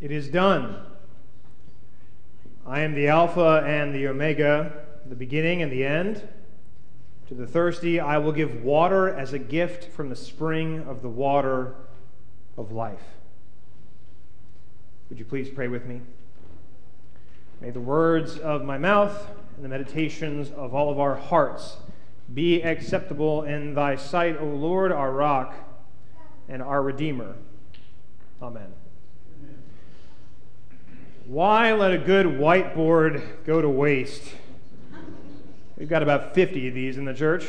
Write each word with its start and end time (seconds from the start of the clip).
It 0.00 0.12
is 0.12 0.28
done. 0.28 0.76
I 2.64 2.80
am 2.80 2.94
the 2.94 3.08
Alpha 3.08 3.64
and 3.66 3.92
the 3.92 4.06
Omega, 4.06 4.84
the 5.06 5.16
beginning 5.16 5.60
and 5.62 5.72
the 5.72 5.84
end. 5.84 6.28
To 7.28 7.34
the 7.34 7.46
thirsty, 7.46 7.98
I 7.98 8.18
will 8.18 8.30
give 8.30 8.62
water 8.62 9.08
as 9.08 9.32
a 9.32 9.38
gift 9.40 9.92
from 9.92 10.08
the 10.08 10.16
spring 10.16 10.84
of 10.88 11.02
the 11.02 11.08
water 11.08 11.74
of 12.56 12.70
life. 12.70 13.02
Would 15.08 15.18
you 15.18 15.24
please 15.24 15.48
pray 15.48 15.66
with 15.66 15.84
me? 15.84 16.00
May 17.60 17.70
the 17.70 17.80
words 17.80 18.38
of 18.38 18.64
my 18.64 18.78
mouth 18.78 19.28
and 19.56 19.64
the 19.64 19.68
meditations 19.68 20.52
of 20.52 20.74
all 20.74 20.92
of 20.92 21.00
our 21.00 21.16
hearts 21.16 21.78
be 22.32 22.62
acceptable 22.62 23.42
in 23.42 23.74
thy 23.74 23.96
sight, 23.96 24.36
O 24.40 24.44
Lord, 24.44 24.92
our 24.92 25.10
rock 25.10 25.56
and 26.48 26.62
our 26.62 26.82
Redeemer. 26.82 27.34
Amen. 28.40 28.72
Why 31.28 31.74
let 31.74 31.92
a 31.92 31.98
good 31.98 32.24
whiteboard 32.24 33.44
go 33.44 33.60
to 33.60 33.68
waste? 33.68 34.22
We've 35.76 35.86
got 35.88 36.02
about 36.02 36.34
50 36.34 36.68
of 36.68 36.74
these 36.74 36.96
in 36.96 37.04
the 37.04 37.12
church. 37.12 37.44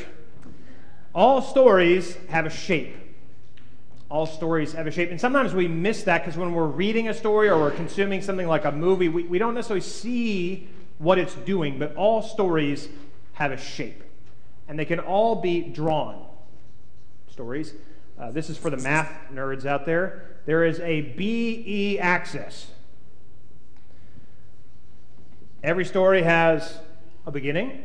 All 1.15 1.41
stories 1.41 2.17
have 2.27 2.45
a 2.45 2.49
shape. 2.49 2.93
All 4.11 4.25
stories 4.25 4.73
have 4.73 4.85
a 4.85 4.91
shape. 4.91 5.11
And 5.11 5.21
sometimes 5.21 5.53
we 5.53 5.69
miss 5.69 6.03
that 6.03 6.25
because 6.25 6.37
when 6.37 6.53
we're 6.53 6.65
reading 6.65 7.07
a 7.07 7.13
story 7.13 7.47
or 7.47 7.57
we're 7.57 7.71
consuming 7.71 8.21
something 8.21 8.49
like 8.49 8.65
a 8.65 8.71
movie, 8.73 9.07
we, 9.07 9.23
we 9.23 9.39
don't 9.39 9.53
necessarily 9.53 9.79
see 9.79 10.67
what 10.97 11.17
it's 11.17 11.35
doing, 11.35 11.79
but 11.79 11.95
all 11.95 12.21
stories 12.21 12.89
have 13.31 13.53
a 13.53 13.57
shape. 13.57 14.03
And 14.67 14.77
they 14.77 14.83
can 14.83 14.99
all 14.99 15.35
be 15.37 15.61
drawn. 15.61 16.25
Stories. 17.31 17.75
Uh, 18.19 18.29
this 18.31 18.49
is 18.49 18.57
for 18.57 18.69
the 18.69 18.75
math 18.75 19.09
nerds 19.31 19.65
out 19.65 19.85
there. 19.85 20.41
There 20.45 20.65
is 20.65 20.81
a 20.81 20.99
BE 20.99 21.97
axis. 21.97 22.71
Every 25.63 25.83
story 25.83 26.23
has 26.23 26.79
a 27.25 27.31
beginning, 27.31 27.83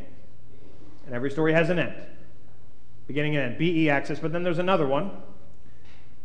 and 1.07 1.15
every 1.15 1.31
story 1.31 1.53
has 1.53 1.71
an 1.71 1.79
end. 1.81 1.95
Beginning 3.09 3.37
and 3.37 3.53
end, 3.53 3.59
BE 3.59 3.91
axis. 3.91 4.21
But 4.21 4.33
then 4.33 4.45
there's 4.45 4.59
another 4.59 4.87
one. 4.87 5.11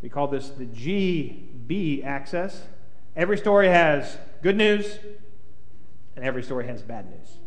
We 0.01 0.09
call 0.09 0.27
this 0.27 0.49
the 0.49 0.65
GB 0.65 2.05
axis. 2.05 2.63
Every 3.15 3.37
story 3.37 3.67
has 3.67 4.17
good 4.43 4.55
news, 4.55 4.99
and 6.15 6.23
every 6.23 6.43
story 6.43 6.67
has 6.67 6.83
bad 6.83 7.09
news. 7.09 7.37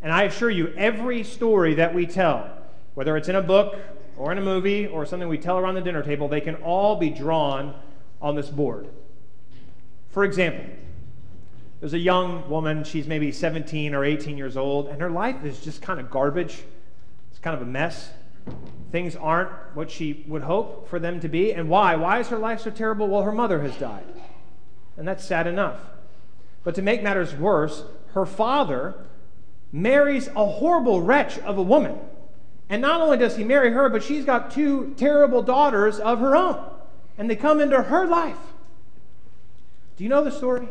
And 0.00 0.12
I 0.12 0.24
assure 0.24 0.50
you, 0.50 0.68
every 0.76 1.24
story 1.24 1.74
that 1.74 1.94
we 1.94 2.06
tell, 2.06 2.48
whether 2.94 3.16
it's 3.16 3.28
in 3.28 3.36
a 3.36 3.42
book 3.42 3.76
or 4.16 4.30
in 4.30 4.38
a 4.38 4.42
movie 4.42 4.86
or 4.86 5.04
something 5.04 5.28
we 5.28 5.38
tell 5.38 5.58
around 5.58 5.74
the 5.74 5.80
dinner 5.80 6.02
table, 6.02 6.28
they 6.28 6.40
can 6.40 6.54
all 6.56 6.96
be 6.96 7.10
drawn 7.10 7.74
on 8.22 8.36
this 8.36 8.48
board. 8.48 8.88
For 10.10 10.24
example, 10.24 10.64
there's 11.84 11.92
a 11.92 11.98
young 11.98 12.48
woman, 12.48 12.82
she's 12.82 13.06
maybe 13.06 13.30
17 13.30 13.94
or 13.94 14.06
18 14.06 14.38
years 14.38 14.56
old, 14.56 14.88
and 14.88 15.02
her 15.02 15.10
life 15.10 15.44
is 15.44 15.60
just 15.60 15.82
kind 15.82 16.00
of 16.00 16.10
garbage. 16.10 16.62
It's 17.30 17.38
kind 17.38 17.54
of 17.54 17.60
a 17.60 17.70
mess. 17.70 18.08
Things 18.90 19.16
aren't 19.16 19.50
what 19.74 19.90
she 19.90 20.24
would 20.26 20.40
hope 20.40 20.88
for 20.88 20.98
them 20.98 21.20
to 21.20 21.28
be. 21.28 21.52
And 21.52 21.68
why? 21.68 21.94
Why 21.96 22.20
is 22.20 22.28
her 22.28 22.38
life 22.38 22.62
so 22.62 22.70
terrible? 22.70 23.08
Well, 23.08 23.20
her 23.20 23.32
mother 23.32 23.60
has 23.60 23.76
died. 23.76 24.06
And 24.96 25.06
that's 25.06 25.26
sad 25.26 25.46
enough. 25.46 25.78
But 26.62 26.74
to 26.76 26.80
make 26.80 27.02
matters 27.02 27.34
worse, 27.34 27.84
her 28.14 28.24
father 28.24 28.94
marries 29.70 30.28
a 30.28 30.46
horrible 30.46 31.02
wretch 31.02 31.38
of 31.40 31.58
a 31.58 31.62
woman 31.62 31.98
and 32.70 32.80
not 32.80 33.02
only 33.02 33.18
does 33.18 33.36
he 33.36 33.44
marry 33.44 33.72
her, 33.72 33.90
but 33.90 34.02
she's 34.02 34.24
got 34.24 34.50
two 34.50 34.94
terrible 34.96 35.42
daughters 35.42 36.00
of 36.00 36.20
her 36.20 36.34
own. 36.34 36.64
And 37.18 37.28
they 37.28 37.36
come 37.36 37.60
into 37.60 37.82
her 37.82 38.06
life. 38.06 38.38
Do 39.98 40.04
you 40.04 40.08
know 40.08 40.24
the 40.24 40.32
story? 40.32 40.66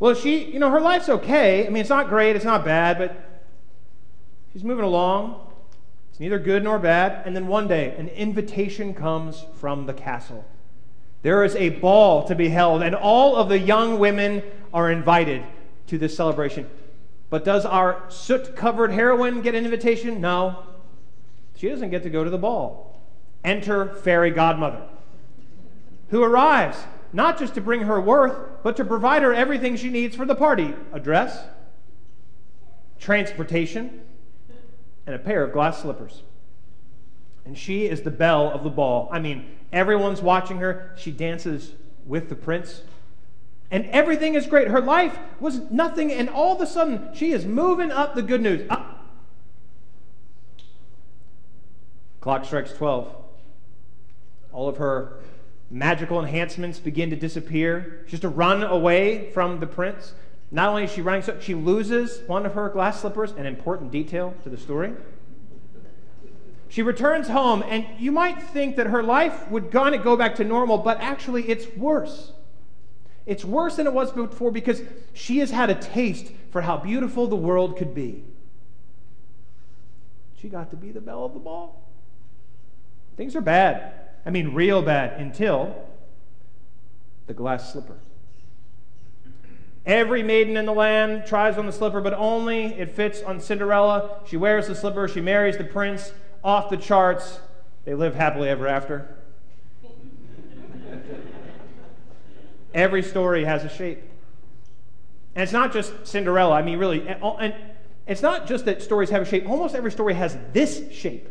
Well, 0.00 0.14
she, 0.14 0.44
you 0.50 0.58
know, 0.58 0.70
her 0.70 0.80
life's 0.80 1.10
okay. 1.10 1.66
I 1.66 1.68
mean, 1.68 1.82
it's 1.82 1.90
not 1.90 2.08
great, 2.08 2.34
it's 2.34 2.44
not 2.44 2.64
bad, 2.64 2.96
but 2.98 3.42
she's 4.50 4.64
moving 4.64 4.84
along. 4.84 5.46
It's 6.10 6.18
neither 6.18 6.38
good 6.38 6.64
nor 6.64 6.78
bad. 6.78 7.26
And 7.26 7.36
then 7.36 7.46
one 7.46 7.68
day, 7.68 7.94
an 7.96 8.08
invitation 8.08 8.94
comes 8.94 9.44
from 9.56 9.84
the 9.84 9.92
castle. 9.92 10.46
There 11.20 11.44
is 11.44 11.54
a 11.54 11.68
ball 11.68 12.26
to 12.28 12.34
be 12.34 12.48
held, 12.48 12.82
and 12.82 12.94
all 12.94 13.36
of 13.36 13.50
the 13.50 13.58
young 13.58 13.98
women 13.98 14.42
are 14.72 14.90
invited 14.90 15.44
to 15.88 15.98
this 15.98 16.16
celebration. 16.16 16.68
But 17.28 17.44
does 17.44 17.66
our 17.66 18.02
soot 18.08 18.56
covered 18.56 18.92
heroine 18.92 19.42
get 19.42 19.54
an 19.54 19.66
invitation? 19.66 20.22
No. 20.22 20.64
She 21.56 21.68
doesn't 21.68 21.90
get 21.90 22.04
to 22.04 22.10
go 22.10 22.24
to 22.24 22.30
the 22.30 22.38
ball. 22.38 22.98
Enter 23.44 23.94
fairy 23.96 24.30
godmother, 24.30 24.82
who 26.08 26.22
arrives 26.22 26.78
not 27.12 27.38
just 27.38 27.54
to 27.54 27.60
bring 27.60 27.82
her 27.82 28.00
worth, 28.00 28.62
but 28.62 28.76
to 28.76 28.84
provide 28.84 29.22
her 29.22 29.34
everything 29.34 29.76
she 29.76 29.90
needs 29.90 30.16
for 30.16 30.24
the 30.24 30.34
party 30.34 30.74
a 30.92 31.00
dress, 31.00 31.44
transportation, 32.98 34.02
and 35.06 35.14
a 35.14 35.18
pair 35.18 35.42
of 35.42 35.52
glass 35.52 35.82
slippers. 35.82 36.22
And 37.44 37.56
she 37.56 37.86
is 37.86 38.02
the 38.02 38.10
belle 38.10 38.50
of 38.50 38.64
the 38.64 38.70
ball. 38.70 39.08
I 39.10 39.18
mean, 39.18 39.56
everyone's 39.72 40.22
watching 40.22 40.58
her. 40.58 40.94
She 40.96 41.10
dances 41.10 41.72
with 42.06 42.28
the 42.28 42.34
prince 42.34 42.82
and 43.70 43.86
everything 43.86 44.34
is 44.34 44.46
great. 44.46 44.68
Her 44.68 44.80
life 44.80 45.16
was 45.38 45.60
nothing, 45.70 46.12
and 46.12 46.28
all 46.28 46.54
of 46.54 46.60
a 46.60 46.66
sudden, 46.66 47.08
she 47.14 47.30
is 47.32 47.46
moving 47.46 47.92
up 47.92 48.14
the 48.14 48.22
good 48.22 48.40
news. 48.40 48.68
Up. 48.68 49.06
Clock 52.20 52.44
strikes 52.44 52.72
12. 52.72 53.14
All 54.52 54.68
of 54.68 54.78
her 54.78 55.20
magical 55.70 56.18
enhancements 56.18 56.78
begin 56.80 57.10
to 57.10 57.16
disappear. 57.16 58.04
She's 58.08 58.20
to 58.20 58.28
run 58.28 58.62
away 58.62 59.30
from 59.30 59.60
the 59.60 59.66
prince. 59.66 60.14
Not 60.50 60.68
only 60.68 60.84
is 60.84 60.92
she 60.92 61.00
running, 61.00 61.22
so 61.22 61.38
she 61.40 61.54
loses 61.54 62.26
one 62.26 62.44
of 62.44 62.54
her 62.54 62.68
glass 62.68 63.00
slippers, 63.00 63.30
an 63.32 63.46
important 63.46 63.92
detail 63.92 64.34
to 64.42 64.48
the 64.48 64.56
story. 64.56 64.92
She 66.68 66.82
returns 66.82 67.28
home, 67.28 67.64
and 67.66 67.86
you 67.98 68.10
might 68.12 68.42
think 68.42 68.76
that 68.76 68.88
her 68.88 69.02
life 69.02 69.48
would 69.50 69.70
kind 69.70 69.94
of 69.94 70.02
go 70.02 70.16
back 70.16 70.36
to 70.36 70.44
normal, 70.44 70.78
but 70.78 71.00
actually, 71.00 71.48
it's 71.48 71.66
worse. 71.76 72.32
It's 73.26 73.44
worse 73.44 73.76
than 73.76 73.86
it 73.86 73.92
was 73.92 74.10
before 74.10 74.50
because 74.50 74.82
she 75.12 75.38
has 75.38 75.50
had 75.50 75.70
a 75.70 75.74
taste 75.74 76.32
for 76.50 76.62
how 76.62 76.76
beautiful 76.76 77.28
the 77.28 77.36
world 77.36 77.76
could 77.76 77.94
be. 77.94 78.24
She 80.40 80.48
got 80.48 80.70
to 80.70 80.76
be 80.76 80.90
the 80.90 81.00
belle 81.00 81.24
of 81.24 81.34
the 81.34 81.38
ball. 81.38 81.86
Things 83.16 83.36
are 83.36 83.40
bad. 83.40 83.99
I 84.24 84.30
mean, 84.30 84.54
real 84.54 84.82
bad 84.82 85.20
until 85.20 85.74
the 87.26 87.34
glass 87.34 87.72
slipper. 87.72 87.96
Every 89.86 90.22
maiden 90.22 90.56
in 90.56 90.66
the 90.66 90.74
land 90.74 91.24
tries 91.26 91.56
on 91.56 91.66
the 91.66 91.72
slipper, 91.72 92.00
but 92.00 92.12
only 92.12 92.66
it 92.66 92.90
fits 92.90 93.22
on 93.22 93.40
Cinderella. 93.40 94.20
She 94.26 94.36
wears 94.36 94.68
the 94.68 94.74
slipper, 94.74 95.08
she 95.08 95.20
marries 95.20 95.56
the 95.56 95.64
prince, 95.64 96.12
off 96.44 96.68
the 96.70 96.76
charts. 96.76 97.40
They 97.84 97.94
live 97.94 98.14
happily 98.14 98.48
ever 98.48 98.68
after. 98.68 99.16
Every 102.74 103.02
story 103.02 103.44
has 103.44 103.64
a 103.64 103.68
shape. 103.68 104.02
And 105.34 105.42
it's 105.42 105.52
not 105.52 105.72
just 105.72 106.06
Cinderella. 106.06 106.54
I 106.54 106.62
mean, 106.62 106.78
really, 106.78 107.08
and 107.08 107.54
it's 108.06 108.22
not 108.22 108.46
just 108.46 108.64
that 108.66 108.82
stories 108.82 109.10
have 109.10 109.22
a 109.22 109.24
shape. 109.24 109.48
Almost 109.48 109.74
every 109.74 109.92
story 109.92 110.14
has 110.14 110.36
this 110.52 110.92
shape. 110.92 111.28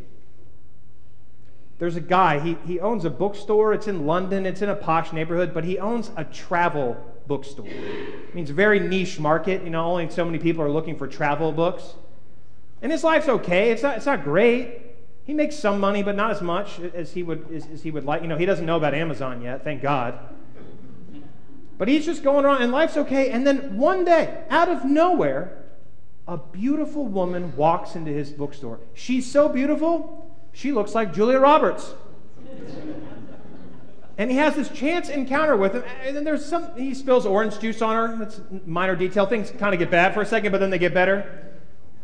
There's 1.79 1.95
a 1.95 2.01
guy, 2.01 2.39
he, 2.39 2.57
he 2.65 2.79
owns 2.79 3.05
a 3.05 3.09
bookstore. 3.09 3.73
It's 3.73 3.87
in 3.87 4.05
London, 4.05 4.45
it's 4.45 4.61
in 4.61 4.69
a 4.69 4.75
posh 4.75 5.13
neighborhood, 5.13 5.53
but 5.53 5.63
he 5.63 5.79
owns 5.79 6.11
a 6.17 6.25
travel 6.25 6.97
bookstore. 7.25 7.67
It 7.67 8.35
means 8.35 8.49
a 8.49 8.53
very 8.53 8.79
niche 8.79 9.17
market. 9.17 9.63
You 9.63 9.69
know, 9.69 9.85
only 9.85 10.09
so 10.09 10.25
many 10.25 10.39
people 10.39 10.61
are 10.61 10.69
looking 10.69 10.97
for 10.97 11.07
travel 11.07 11.53
books. 11.53 11.95
And 12.81 12.91
his 12.91 13.03
life's 13.03 13.29
okay. 13.29 13.71
It's 13.71 13.81
not, 13.81 13.95
it's 13.95 14.05
not 14.05 14.25
great. 14.25 14.81
He 15.23 15.33
makes 15.33 15.55
some 15.55 15.79
money, 15.79 16.03
but 16.03 16.15
not 16.15 16.31
as 16.31 16.41
much 16.41 16.79
as 16.79 17.13
he 17.13 17.23
would 17.23 17.45
as, 17.53 17.67
as 17.71 17.83
he 17.83 17.91
would 17.91 18.03
like. 18.03 18.23
You 18.23 18.27
know, 18.27 18.37
he 18.37 18.45
doesn't 18.45 18.65
know 18.65 18.77
about 18.77 18.93
Amazon 18.93 19.41
yet, 19.41 19.63
thank 19.63 19.81
God. 19.81 20.17
But 21.77 21.87
he's 21.87 22.05
just 22.05 22.23
going 22.23 22.45
around 22.45 22.61
and 22.61 22.73
life's 22.73 22.97
okay. 22.97 23.29
And 23.29 23.47
then 23.47 23.77
one 23.77 24.03
day, 24.03 24.43
out 24.49 24.67
of 24.67 24.83
nowhere, 24.83 25.63
a 26.27 26.35
beautiful 26.35 27.07
woman 27.07 27.55
walks 27.55 27.95
into 27.95 28.11
his 28.11 28.31
bookstore. 28.31 28.79
She's 28.93 29.31
so 29.31 29.47
beautiful, 29.47 30.18
she 30.51 30.71
looks 30.71 30.95
like 30.95 31.13
Julia 31.13 31.39
Roberts. 31.39 31.93
and 34.17 34.29
he 34.29 34.37
has 34.37 34.55
this 34.55 34.69
chance 34.69 35.09
encounter 35.09 35.55
with 35.55 35.73
him. 35.73 35.83
And 36.03 36.15
then 36.15 36.23
there's 36.23 36.45
some, 36.45 36.75
he 36.75 36.93
spills 36.93 37.25
orange 37.25 37.59
juice 37.59 37.81
on 37.81 37.95
her. 37.95 38.17
That's 38.17 38.41
minor 38.65 38.95
detail. 38.95 39.25
Things 39.25 39.51
kind 39.51 39.73
of 39.73 39.79
get 39.79 39.89
bad 39.89 40.13
for 40.13 40.21
a 40.21 40.25
second, 40.25 40.51
but 40.51 40.59
then 40.59 40.69
they 40.69 40.79
get 40.79 40.93
better 40.93 41.49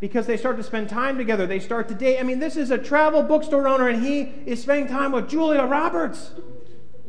because 0.00 0.26
they 0.26 0.36
start 0.36 0.56
to 0.56 0.62
spend 0.62 0.88
time 0.88 1.16
together. 1.16 1.46
They 1.46 1.60
start 1.60 1.88
to 1.88 1.94
date. 1.94 2.18
I 2.18 2.22
mean, 2.22 2.38
this 2.38 2.56
is 2.56 2.70
a 2.70 2.78
travel 2.78 3.22
bookstore 3.22 3.66
owner, 3.66 3.88
and 3.88 4.02
he 4.02 4.32
is 4.44 4.62
spending 4.62 4.88
time 4.88 5.12
with 5.12 5.28
Julia 5.28 5.64
Roberts. 5.64 6.32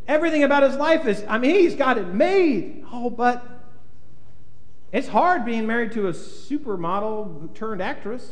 Everything 0.07 0.43
about 0.43 0.63
his 0.63 0.75
life 0.75 1.05
is, 1.05 1.23
I 1.27 1.37
mean, 1.37 1.55
he's 1.55 1.75
got 1.75 1.97
it 1.97 2.07
made. 2.07 2.85
Oh, 2.91 3.09
but 3.09 3.45
it's 4.91 5.09
hard 5.09 5.43
being 5.43 5.67
married 5.67 5.91
to 5.93 6.07
a 6.07 6.13
supermodel 6.13 7.53
turned 7.53 7.81
actress. 7.81 8.31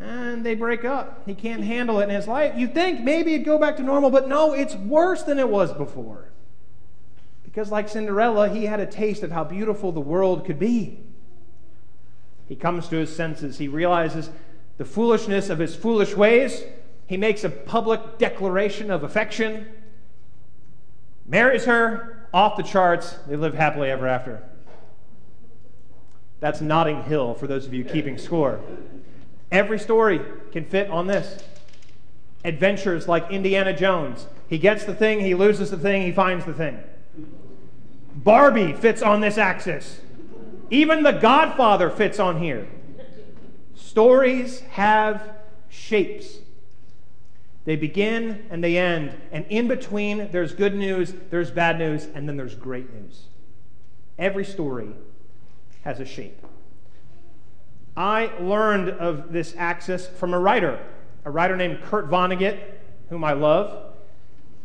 And 0.00 0.44
they 0.44 0.54
break 0.54 0.84
up. 0.84 1.22
He 1.26 1.34
can't 1.34 1.62
handle 1.62 2.00
it 2.00 2.04
in 2.04 2.10
his 2.10 2.26
life. 2.26 2.54
You 2.56 2.68
think 2.68 3.00
maybe 3.00 3.34
it'd 3.34 3.46
go 3.46 3.58
back 3.58 3.76
to 3.76 3.82
normal, 3.82 4.10
but 4.10 4.28
no, 4.28 4.52
it's 4.52 4.74
worse 4.74 5.22
than 5.22 5.38
it 5.38 5.48
was 5.48 5.72
before. 5.72 6.30
Because, 7.44 7.70
like 7.70 7.88
Cinderella, 7.88 8.48
he 8.48 8.66
had 8.66 8.80
a 8.80 8.86
taste 8.86 9.22
of 9.22 9.30
how 9.30 9.44
beautiful 9.44 9.92
the 9.92 10.00
world 10.00 10.44
could 10.44 10.58
be. 10.58 10.98
He 12.48 12.56
comes 12.56 12.88
to 12.88 12.96
his 12.96 13.14
senses. 13.14 13.58
He 13.58 13.68
realizes 13.68 14.30
the 14.76 14.84
foolishness 14.84 15.50
of 15.50 15.58
his 15.58 15.76
foolish 15.76 16.14
ways. 16.14 16.64
He 17.06 17.16
makes 17.16 17.44
a 17.44 17.50
public 17.50 18.18
declaration 18.18 18.90
of 18.90 19.04
affection, 19.04 19.68
marries 21.26 21.64
her, 21.64 22.28
off 22.34 22.56
the 22.56 22.62
charts. 22.62 23.16
They 23.28 23.36
live 23.36 23.54
happily 23.54 23.90
ever 23.90 24.08
after. 24.08 24.42
That's 26.40 26.60
Notting 26.60 27.04
Hill 27.04 27.34
for 27.34 27.46
those 27.46 27.66
of 27.66 27.72
you 27.72 27.84
keeping 27.84 28.18
score. 28.18 28.60
Every 29.50 29.78
story 29.78 30.20
can 30.52 30.64
fit 30.64 30.90
on 30.90 31.06
this. 31.06 31.42
Adventures 32.44 33.08
like 33.08 33.30
Indiana 33.30 33.76
Jones. 33.76 34.26
He 34.48 34.58
gets 34.58 34.84
the 34.84 34.94
thing, 34.94 35.20
he 35.20 35.34
loses 35.34 35.70
the 35.70 35.78
thing, 35.78 36.02
he 36.02 36.12
finds 36.12 36.44
the 36.44 36.52
thing. 36.52 36.78
Barbie 38.14 38.72
fits 38.72 39.02
on 39.02 39.20
this 39.20 39.38
axis. 39.38 40.00
Even 40.70 41.02
The 41.02 41.12
Godfather 41.12 41.90
fits 41.90 42.18
on 42.18 42.40
here. 42.40 42.66
Stories 43.74 44.60
have 44.60 45.34
shapes. 45.68 46.38
They 47.64 47.76
begin 47.76 48.46
and 48.50 48.62
they 48.62 48.76
end. 48.76 49.14
And 49.32 49.46
in 49.48 49.68
between, 49.68 50.30
there's 50.30 50.52
good 50.52 50.74
news, 50.74 51.14
there's 51.30 51.50
bad 51.50 51.78
news, 51.78 52.06
and 52.14 52.28
then 52.28 52.36
there's 52.36 52.54
great 52.54 52.92
news. 52.92 53.24
Every 54.18 54.44
story 54.44 54.90
has 55.82 56.00
a 56.00 56.04
shape. 56.04 56.44
I 57.96 58.32
learned 58.40 58.90
of 58.90 59.32
this 59.32 59.54
axis 59.56 60.06
from 60.06 60.34
a 60.34 60.38
writer, 60.38 60.80
a 61.24 61.30
writer 61.30 61.56
named 61.56 61.80
Kurt 61.82 62.10
Vonnegut, 62.10 62.58
whom 63.08 63.22
I 63.22 63.32
love. 63.34 63.94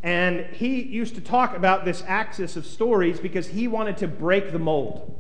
And 0.02 0.46
he 0.48 0.82
used 0.82 1.16
to 1.16 1.22
talk 1.22 1.56
about 1.56 1.86
this 1.86 2.04
axis 2.08 2.56
of 2.56 2.66
stories 2.66 3.20
because 3.20 3.48
he 3.48 3.68
wanted 3.68 3.98
to 3.98 4.08
break 4.08 4.52
the 4.52 4.60
mold. 4.60 5.16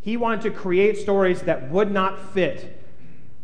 He 0.00 0.16
wanted 0.16 0.42
to 0.42 0.50
create 0.50 0.98
stories 0.98 1.42
that 1.42 1.70
would 1.70 1.90
not 1.90 2.32
fit 2.32 2.80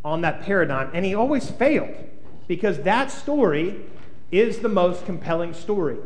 on 0.05 0.23
that 0.23 0.43
paradigm. 0.43 0.91
And 0.95 1.05
he 1.05 1.15
always 1.15 1.51
failed 1.51 1.95
because 2.47 2.79
that 2.83 3.11
story 3.11 3.81
is 4.31 4.61
the 4.61 4.69
most 4.69 5.05
compelling 5.05 5.53
story. 5.53 5.99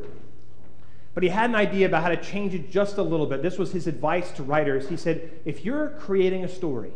But 1.13 1.23
he 1.23 1.29
had 1.29 1.51
an 1.51 1.57
idea 1.57 1.87
about 1.87 2.03
how 2.03 2.09
to 2.09 2.17
change 2.17 2.55
it 2.55 2.71
just 2.71 2.97
a 2.97 3.03
little 3.03 3.27
bit. 3.27 3.43
This 3.43 3.59
was 3.59 3.73
his 3.73 3.87
advice 3.87 4.33
to 4.33 4.43
writers. 4.43 4.89
He 4.89 4.97
said, 4.97 5.31
if 5.45 5.65
you're 5.65 5.91
creating 6.01 6.45
a 6.45 6.49
story, 6.49 6.91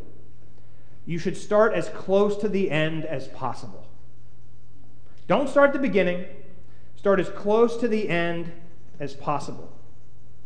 you 1.09 1.19
should 1.19 1.39
start 1.39 1.73
as 1.73 1.89
close 1.89 2.37
to 2.37 2.51
the 2.51 2.71
end 2.71 3.07
as 3.07 3.29
possible. 3.29 3.89
Don't 5.27 5.49
start 5.49 5.69
at 5.69 5.73
the 5.73 5.79
beginning, 5.79 6.27
start 6.97 7.19
as 7.19 7.31
close 7.31 7.79
to 7.79 7.89
the 7.89 8.11
end 8.11 8.53
as 9.01 9.15
possible. 9.15 9.73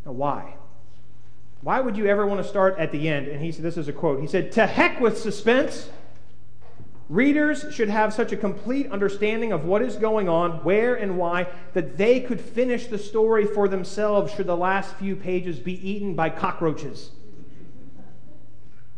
Now, 0.07 0.13
why? 0.13 0.55
Why 1.63 1.81
would 1.81 1.97
you 1.97 2.07
ever 2.07 2.25
want 2.29 2.41
to 2.41 2.49
start 2.49 2.79
at 2.79 2.93
the 2.93 3.09
end? 3.09 3.27
And 3.27 3.43
he 3.43 3.51
said, 3.51 3.65
this 3.65 3.77
is 3.77 3.89
a 3.89 3.93
quote. 3.93 4.21
He 4.21 4.29
said, 4.29 4.53
To 4.53 4.69
heck 4.69 5.01
with 5.01 5.19
suspense. 5.19 5.91
Readers 7.09 7.67
should 7.75 7.89
have 7.89 8.15
such 8.15 8.31
a 8.31 8.37
complete 8.37 8.89
understanding 8.93 9.51
of 9.51 9.65
what 9.65 9.83
is 9.83 9.97
going 9.97 10.29
on, 10.29 10.63
where 10.63 10.95
and 10.95 11.19
why, 11.19 11.49
that 11.73 11.99
they 11.99 12.21
could 12.21 12.41
finish 12.41 12.87
the 12.87 12.99
story 12.99 13.47
for 13.47 13.67
themselves 13.67 14.33
should 14.33 14.47
the 14.47 14.57
last 14.57 14.95
few 14.95 15.17
pages 15.17 15.59
be 15.59 15.91
eaten 15.91 16.15
by 16.15 16.31
cockroaches. 16.31 17.11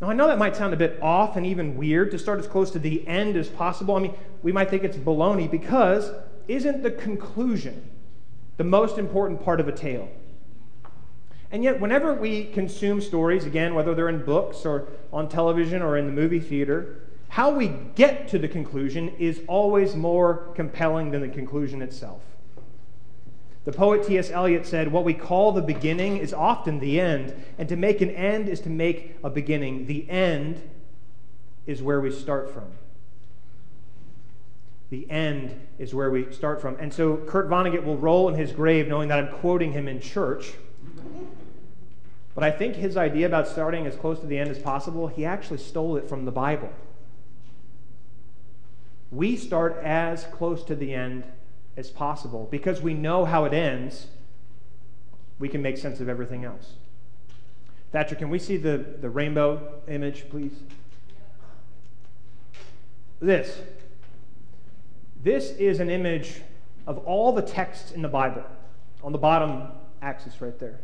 Now, 0.05 0.11
I 0.11 0.13
know 0.13 0.27
that 0.27 0.37
might 0.37 0.55
sound 0.55 0.75
a 0.75 0.77
bit 0.77 0.99
off 1.01 1.39
and 1.39 1.47
even 1.47 1.79
weird 1.79 2.11
to 2.11 2.19
start 2.19 2.39
as 2.39 2.47
close 2.47 2.71
to 2.73 2.79
the 2.79 3.09
end 3.09 3.37
as 3.37 3.49
possible. 3.49 3.97
I 3.97 4.01
mean, 4.01 4.15
we 4.43 4.53
might 4.53 4.69
think 4.69 4.85
it's 4.85 4.99
baloney 4.99 5.51
because 5.51 6.11
isn't 6.47 6.83
the 6.83 6.91
conclusion 6.91 7.89
the 8.59 8.65
most 8.65 8.99
important 8.99 9.43
part 9.43 9.61
of 9.61 9.69
a 9.69 9.73
tale? 9.73 10.11
And 11.51 11.65
yet, 11.65 11.81
whenever 11.81 12.13
we 12.13 12.45
consume 12.45 13.01
stories, 13.01 13.47
again, 13.47 13.75
whether 13.75 13.95
they're 13.95 14.11
in 14.11 14.27
books 14.27 14.67
or 14.67 14.89
on 15.11 15.27
television 15.31 15.81
or 15.81 15.97
in 15.97 16.05
the 16.05 16.13
movie 16.13 16.39
theater, 16.39 17.01
how 17.29 17.53
we 17.53 17.69
get 17.95 18.29
to 18.29 18.39
the 18.39 18.49
conclusion 18.49 19.09
is 19.19 19.41
always 19.49 19.97
more 19.97 20.53
compelling 20.55 21.13
than 21.13 21.23
the 21.23 21.29
conclusion 21.29 21.81
itself. 21.81 22.21
The 23.65 23.73
poet 23.73 24.07
T.S. 24.07 24.31
Eliot 24.31 24.67
said, 24.67 24.93
What 24.93 25.05
we 25.05 25.15
call 25.15 25.53
the 25.53 25.63
beginning 25.63 26.19
is 26.19 26.35
often 26.35 26.81
the 26.81 27.01
end, 27.01 27.35
and 27.59 27.69
to 27.69 27.77
make 27.77 28.03
an 28.03 28.11
end 28.11 28.49
is 28.49 28.61
to 28.61 28.71
make 28.71 29.17
a 29.25 29.31
beginning. 29.31 29.87
The 29.87 30.09
end 30.11 30.61
is 31.67 31.83
where 31.83 32.01
we 32.01 32.11
start 32.11 32.51
from. 32.51 32.67
The 34.91 35.11
end 35.11 35.59
is 35.79 35.95
where 35.95 36.11
we 36.11 36.31
start 36.31 36.61
from. 36.61 36.77
And 36.79 36.93
so 36.93 37.17
Kurt 37.17 37.49
Vonnegut 37.49 37.85
will 37.85 37.97
roll 37.97 38.29
in 38.29 38.35
his 38.35 38.53
grave 38.53 38.87
knowing 38.87 39.09
that 39.09 39.19
I'm 39.19 39.33
quoting 39.33 39.73
him 39.73 39.89
in 39.89 39.99
church. 39.99 40.53
But 42.35 42.45
I 42.45 42.51
think 42.51 42.77
his 42.77 42.97
idea 42.97 43.27
about 43.27 43.49
starting 43.49 43.87
as 43.87 43.97
close 43.97 44.21
to 44.21 44.27
the 44.27 44.39
end 44.39 44.51
as 44.51 44.59
possible, 44.59 45.09
he 45.09 45.25
actually 45.25 45.59
stole 45.59 45.97
it 45.97 46.07
from 46.07 46.27
the 46.27 46.33
Bible. 46.33 46.71
We 49.11 49.37
start 49.37 49.79
as 49.83 50.25
close 50.25 50.63
to 50.65 50.75
the 50.75 50.93
end 50.93 51.25
as 51.77 51.91
possible. 51.91 52.49
Because 52.51 52.81
we 52.81 52.95
know 52.95 53.25
how 53.25 53.45
it 53.45 53.53
ends, 53.53 54.09
we 55.39 55.49
can 55.49 55.63
make 55.63 55.77
sense 55.77 56.01
of 56.01 56.09
everything 56.09 56.45
else. 56.45 56.75
Thatcher, 57.93 58.17
can 58.17 58.31
we 58.31 58.39
see 58.39 58.57
the, 58.57 58.85
the 59.01 59.09
rainbow 59.09 59.81
image, 59.89 60.29
please? 60.29 60.53
This. 63.21 63.61
This 65.23 65.51
is 65.53 65.81
an 65.81 65.91
image 65.91 66.43
of 66.87 66.99
all 66.99 67.33
the 67.33 67.43
texts 67.43 67.93
in 67.93 68.03
the 68.03 68.09
Bible 68.09 68.45
on 69.03 69.13
the 69.13 69.19
bottom 69.19 69.69
axis 70.03 70.41
right 70.41 70.59
there. 70.59 70.81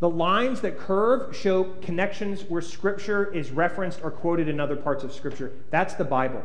The 0.00 0.08
lines 0.08 0.62
that 0.62 0.78
curve 0.78 1.36
show 1.36 1.64
connections 1.82 2.42
where 2.44 2.62
Scripture 2.62 3.32
is 3.32 3.50
referenced 3.50 4.00
or 4.02 4.10
quoted 4.10 4.48
in 4.48 4.58
other 4.58 4.76
parts 4.76 5.04
of 5.04 5.12
Scripture. 5.12 5.52
That's 5.70 5.94
the 5.94 6.04
Bible. 6.04 6.42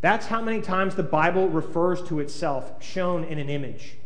That's 0.00 0.26
how 0.26 0.42
many 0.42 0.60
times 0.60 0.94
the 0.94 1.02
Bible 1.02 1.48
refers 1.48 2.02
to 2.04 2.20
itself, 2.20 2.82
shown 2.82 3.24
in 3.24 3.38
an 3.38 3.48
image. 3.48 3.96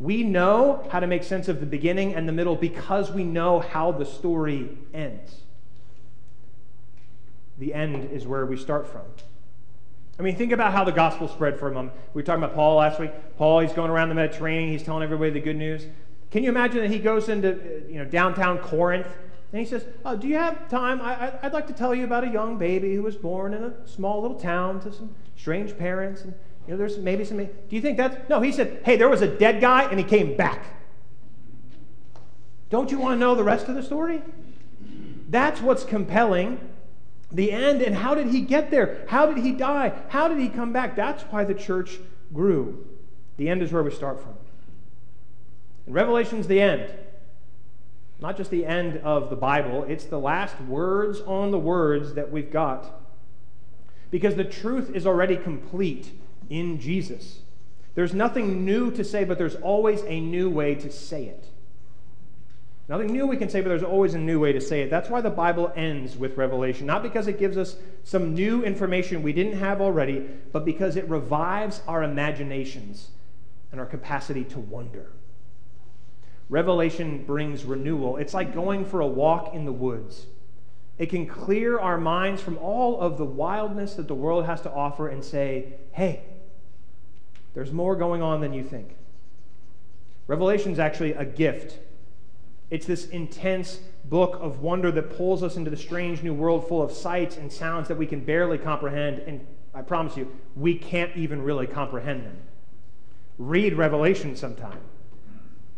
We 0.00 0.22
know 0.22 0.86
how 0.90 1.00
to 1.00 1.06
make 1.06 1.22
sense 1.22 1.48
of 1.48 1.60
the 1.60 1.66
beginning 1.66 2.14
and 2.14 2.28
the 2.28 2.32
middle 2.32 2.56
because 2.56 3.10
we 3.10 3.22
know 3.22 3.60
how 3.60 3.92
the 3.92 4.04
story 4.04 4.76
ends. 4.92 5.36
The 7.58 7.72
end 7.72 8.10
is 8.10 8.26
where 8.26 8.44
we 8.44 8.56
start 8.56 8.88
from. 8.88 9.02
I 10.18 10.22
mean, 10.22 10.36
think 10.36 10.52
about 10.52 10.72
how 10.72 10.84
the 10.84 10.92
gospel 10.92 11.28
spread 11.28 11.58
for 11.58 11.68
a 11.68 11.72
moment. 11.72 11.94
We 12.12 12.20
were 12.20 12.26
talking 12.26 12.42
about 12.42 12.54
Paul 12.54 12.76
last 12.76 13.00
week. 13.00 13.10
Paul, 13.36 13.60
he's 13.60 13.72
going 13.72 13.90
around 13.90 14.08
the 14.08 14.14
Mediterranean, 14.14 14.70
he's 14.70 14.82
telling 14.82 15.02
everybody 15.02 15.30
the 15.30 15.40
good 15.40 15.56
news. 15.56 15.86
Can 16.30 16.42
you 16.42 16.48
imagine 16.48 16.80
that 16.82 16.90
he 16.90 16.98
goes 16.98 17.28
into 17.28 17.52
uh, 17.52 17.88
you 17.88 17.98
know, 17.98 18.04
downtown 18.04 18.58
Corinth 18.58 19.06
and 19.54 19.60
he 19.60 19.66
says, 19.68 19.84
oh, 20.04 20.16
Do 20.16 20.26
you 20.26 20.34
have 20.34 20.68
time? 20.68 21.00
I, 21.00 21.32
would 21.44 21.52
like 21.52 21.68
to 21.68 21.72
tell 21.72 21.94
you 21.94 22.02
about 22.02 22.24
a 22.24 22.28
young 22.28 22.58
baby 22.58 22.96
who 22.96 23.02
was 23.02 23.14
born 23.14 23.54
in 23.54 23.62
a 23.62 23.86
small 23.86 24.20
little 24.20 24.36
town 24.36 24.80
to 24.80 24.92
some 24.92 25.14
strange 25.36 25.78
parents. 25.78 26.22
And, 26.22 26.34
you 26.66 26.72
know, 26.72 26.76
there's 26.76 26.98
maybe 26.98 27.24
some. 27.24 27.36
Do 27.36 27.50
you 27.70 27.80
think 27.80 27.96
that's. 27.96 28.16
No, 28.28 28.40
he 28.40 28.50
said, 28.50 28.80
Hey, 28.84 28.96
there 28.96 29.08
was 29.08 29.22
a 29.22 29.28
dead 29.28 29.60
guy 29.60 29.84
and 29.84 29.96
he 29.96 30.04
came 30.04 30.36
back. 30.36 30.64
Don't 32.68 32.90
you 32.90 32.98
want 32.98 33.14
to 33.14 33.20
know 33.20 33.36
the 33.36 33.44
rest 33.44 33.68
of 33.68 33.76
the 33.76 33.82
story? 33.84 34.22
That's 35.30 35.60
what's 35.60 35.84
compelling. 35.84 36.58
The 37.30 37.52
end, 37.52 37.80
and 37.80 37.94
how 37.94 38.16
did 38.16 38.30
he 38.30 38.40
get 38.40 38.72
there? 38.72 39.04
How 39.06 39.24
did 39.24 39.44
he 39.44 39.52
die? 39.52 39.92
How 40.08 40.26
did 40.26 40.40
he 40.40 40.48
come 40.48 40.72
back? 40.72 40.96
That's 40.96 41.22
why 41.30 41.44
the 41.44 41.54
church 41.54 42.00
grew. 42.32 42.84
The 43.36 43.48
end 43.48 43.62
is 43.62 43.70
where 43.70 43.84
we 43.84 43.92
start 43.92 44.20
from. 44.20 44.34
And 45.86 45.94
Revelation's 45.94 46.48
the 46.48 46.60
end 46.60 46.90
not 48.20 48.36
just 48.36 48.50
the 48.50 48.64
end 48.64 48.98
of 48.98 49.30
the 49.30 49.36
Bible, 49.36 49.84
it's 49.84 50.04
the 50.04 50.18
last 50.18 50.60
words 50.62 51.20
on 51.22 51.50
the 51.50 51.58
words 51.58 52.14
that 52.14 52.30
we've 52.30 52.50
got. 52.50 53.00
Because 54.10 54.36
the 54.36 54.44
truth 54.44 54.94
is 54.94 55.06
already 55.06 55.36
complete 55.36 56.12
in 56.48 56.80
Jesus. 56.80 57.40
There's 57.94 58.14
nothing 58.14 58.64
new 58.64 58.90
to 58.92 59.04
say, 59.04 59.24
but 59.24 59.38
there's 59.38 59.56
always 59.56 60.02
a 60.02 60.20
new 60.20 60.50
way 60.50 60.74
to 60.76 60.90
say 60.90 61.24
it. 61.26 61.46
Nothing 62.86 63.12
new 63.12 63.26
we 63.26 63.38
can 63.38 63.48
say, 63.48 63.62
but 63.62 63.70
there's 63.70 63.82
always 63.82 64.14
a 64.14 64.18
new 64.18 64.38
way 64.38 64.52
to 64.52 64.60
say 64.60 64.82
it. 64.82 64.90
That's 64.90 65.08
why 65.08 65.22
the 65.22 65.30
Bible 65.30 65.72
ends 65.74 66.16
with 66.16 66.36
Revelation. 66.36 66.86
Not 66.86 67.02
because 67.02 67.26
it 67.28 67.38
gives 67.38 67.56
us 67.56 67.76
some 68.02 68.34
new 68.34 68.62
information 68.62 69.22
we 69.22 69.32
didn't 69.32 69.58
have 69.58 69.80
already, 69.80 70.28
but 70.52 70.66
because 70.66 70.96
it 70.96 71.08
revives 71.08 71.80
our 71.88 72.02
imaginations 72.02 73.08
and 73.72 73.80
our 73.80 73.86
capacity 73.86 74.44
to 74.44 74.58
wonder. 74.58 75.12
Revelation 76.48 77.24
brings 77.24 77.64
renewal. 77.64 78.16
It's 78.16 78.34
like 78.34 78.54
going 78.54 78.84
for 78.84 79.00
a 79.00 79.06
walk 79.06 79.54
in 79.54 79.64
the 79.64 79.72
woods. 79.72 80.26
It 80.98 81.06
can 81.06 81.26
clear 81.26 81.78
our 81.78 81.98
minds 81.98 82.40
from 82.40 82.58
all 82.58 83.00
of 83.00 83.18
the 83.18 83.24
wildness 83.24 83.94
that 83.94 84.06
the 84.06 84.14
world 84.14 84.44
has 84.46 84.60
to 84.62 84.72
offer 84.72 85.08
and 85.08 85.24
say, 85.24 85.74
hey, 85.92 86.22
there's 87.54 87.72
more 87.72 87.96
going 87.96 88.22
on 88.22 88.40
than 88.40 88.52
you 88.52 88.62
think. 88.62 88.94
Revelation 90.26 90.72
is 90.72 90.78
actually 90.78 91.12
a 91.12 91.24
gift. 91.24 91.78
It's 92.70 92.86
this 92.86 93.08
intense 93.08 93.80
book 94.04 94.38
of 94.40 94.60
wonder 94.60 94.90
that 94.92 95.16
pulls 95.16 95.42
us 95.42 95.56
into 95.56 95.70
the 95.70 95.76
strange 95.76 96.22
new 96.22 96.34
world 96.34 96.68
full 96.68 96.82
of 96.82 96.92
sights 96.92 97.36
and 97.36 97.52
sounds 97.52 97.88
that 97.88 97.96
we 97.96 98.06
can 98.06 98.20
barely 98.20 98.58
comprehend. 98.58 99.18
And 99.20 99.46
I 99.74 99.82
promise 99.82 100.16
you, 100.16 100.30
we 100.54 100.76
can't 100.76 101.14
even 101.16 101.42
really 101.42 101.66
comprehend 101.66 102.24
them. 102.24 102.38
Read 103.38 103.74
Revelation 103.74 104.36
sometime. 104.36 104.80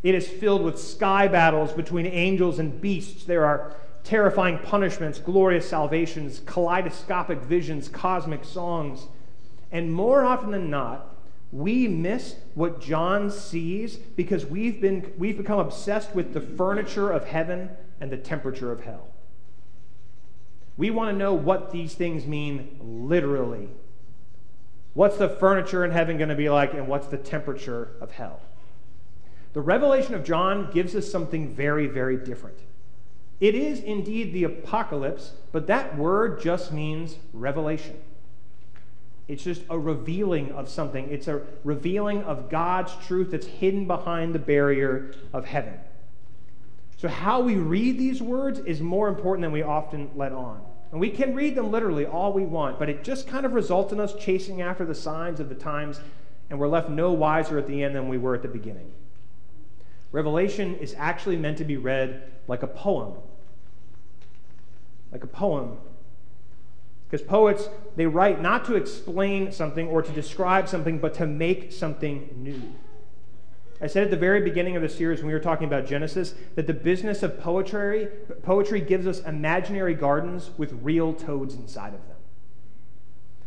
It 0.07 0.15
is 0.15 0.29
filled 0.29 0.63
with 0.63 0.79
sky 0.79 1.27
battles 1.27 1.73
between 1.73 2.07
angels 2.07 2.61
and 2.61 2.81
beasts. 2.81 3.25
There 3.25 3.45
are 3.45 3.75
terrifying 4.05 4.61
punishments, 4.61 5.19
glorious 5.19 5.69
salvations, 5.69 6.43
kaleidoscopic 6.47 7.41
visions, 7.41 7.89
cosmic 7.89 8.45
songs. 8.45 9.09
And 9.73 9.93
more 9.93 10.23
often 10.23 10.53
than 10.53 10.71
not, 10.71 11.17
we 11.51 11.89
miss 11.89 12.37
what 12.55 12.81
John 12.81 13.33
sees 13.33 13.97
because 13.97 14.47
we've, 14.47 14.81
been, 14.81 15.13
we've 15.19 15.37
become 15.37 15.59
obsessed 15.59 16.15
with 16.15 16.35
the 16.35 16.41
furniture 16.41 17.11
of 17.11 17.25
heaven 17.25 17.71
and 18.01 18.09
the 18.09 18.17
temperature 18.17 18.71
of 18.71 18.85
hell. 18.85 19.09
We 20.77 20.91
want 20.91 21.11
to 21.11 21.19
know 21.19 21.35
what 21.35 21.73
these 21.73 21.95
things 21.95 22.27
mean 22.27 22.79
literally. 22.81 23.71
What's 24.95 25.17
the 25.17 25.29
furniture 25.29 25.85
in 25.85 25.91
heaven 25.91 26.17
going 26.17 26.29
to 26.29 26.37
be 26.37 26.49
like, 26.49 26.75
and 26.75 26.87
what's 26.87 27.09
the 27.09 27.19
temperature 27.19 27.97
of 28.01 28.13
hell? 28.13 28.41
The 29.57 29.63
revelation 29.63 30.13
of 30.13 30.23
John 30.23 30.71
gives 30.71 30.95
us 30.95 31.11
something 31.11 31.49
very, 31.49 31.87
very 31.87 32.19
different. 32.19 32.59
It 33.41 33.55
is 33.55 33.81
indeed 33.81 34.35
the 34.35 34.45
apocalypse, 34.45 35.33
but 35.51 35.67
that 35.69 35.97
word 35.97 36.43
just 36.43 36.73
means 36.73 37.17
revelation. 37.33 37.97
It's 39.29 39.43
just 39.43 39.63
a 39.71 39.79
revealing 39.79 40.53
of 40.53 40.69
something. 40.69 41.09
It's 41.11 41.27
a 41.27 41.41
revealing 41.65 42.23
of 42.25 42.51
God's 42.51 42.95
truth 43.07 43.31
that's 43.31 43.47
hidden 43.47 43.87
behind 43.87 44.35
the 44.35 44.39
barrier 44.39 45.15
of 45.33 45.47
heaven. 45.47 45.81
So, 46.99 47.09
how 47.09 47.41
we 47.41 47.55
read 47.55 47.99
these 47.99 48.21
words 48.21 48.59
is 48.59 48.83
more 48.83 49.09
important 49.09 49.41
than 49.41 49.53
we 49.53 49.63
often 49.63 50.11
let 50.15 50.33
on. 50.33 50.61
And 50.93 51.01
we 51.01 51.09
can 51.09 51.35
read 51.35 51.55
them 51.55 51.71
literally 51.71 52.05
all 52.05 52.35
we 52.35 52.45
want, 52.45 52.79
but 52.79 52.91
it 52.91 53.03
just 53.03 53.27
kind 53.27 53.47
of 53.47 53.55
results 53.55 53.91
in 53.91 54.01
us 54.01 54.15
chasing 54.21 54.61
after 54.61 54.85
the 54.85 54.95
signs 54.95 55.41
of 55.41 55.49
the 55.49 55.55
times, 55.55 55.99
and 56.51 56.61
we're 56.61 56.69
left 56.69 56.91
no 56.91 57.13
wiser 57.13 57.57
at 57.57 57.67
the 57.67 57.83
end 57.83 57.97
than 57.97 58.11
we 58.11 58.19
were 58.19 58.35
at 58.35 58.43
the 58.43 58.49
beginning. 58.49 58.93
Revelation 60.13 60.77
is 60.77 60.95
actually 60.99 61.37
meant 61.37 61.59
to 61.59 61.65
be 61.65 61.77
read 61.77 62.23
like 62.49 62.63
a 62.63 62.67
poem. 62.67 63.15
Like 65.13 65.25
a 65.25 65.29
poem 65.29 65.79
because 67.09 67.27
poets, 67.27 67.69
they 67.95 68.07
write 68.07 68.43
not 68.43 68.65
to 68.67 68.75
explain 68.75 69.53
something 69.53 69.87
or 69.89 70.03
to 70.03 70.13
describe 70.13 70.69
something, 70.69 70.99
but 70.99 71.15
to 71.15 71.27
make 71.27 71.71
something 71.71 72.29
new. 72.37 72.61
I 73.81 73.87
said 73.87 74.05
at 74.05 74.11
the 74.11 74.17
very 74.17 74.41
beginning 74.41 74.75
of 74.75 74.83
the 74.83 74.89
series 74.89 75.21
when 75.21 75.29
we 75.29 75.35
were 75.35 75.41
talking 75.41 75.67
about 75.67 75.87
Genesis 75.87 76.35
that 76.57 76.67
the 76.67 76.73
business 76.73 77.23
of 77.23 77.39
poetry, 77.39 78.09
poetry 78.43 78.81
gives 78.81 79.07
us 79.07 79.21
imaginary 79.21 79.95
gardens 79.95 80.51
with 80.57 80.73
real 80.83 81.13
toads 81.13 81.55
inside 81.55 81.95
of 81.95 82.01
them. 82.09 82.17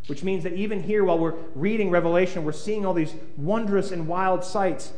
Which 0.07 0.23
means 0.23 0.43
that 0.43 0.53
even 0.53 0.83
here, 0.83 1.03
while 1.03 1.19
we're 1.19 1.35
reading 1.55 1.89
Revelation, 1.89 2.45
we're 2.45 2.51
seeing 2.51 2.85
all 2.85 2.93
these 2.93 3.15
wondrous 3.37 3.91
and 3.91 4.07
wild 4.07 4.43
sights. 4.43 4.93